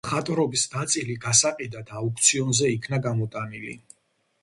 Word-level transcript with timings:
მხატვრობის 0.07 0.63
ნაწილი 0.75 1.17
გასაყიდად 1.27 1.95
აუქციონზე 2.01 2.75
იქნა 2.79 3.03
გამოტანილი. 3.09 3.81